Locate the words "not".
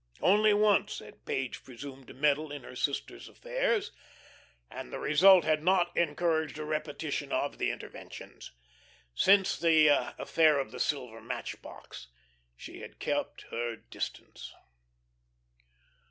5.61-5.95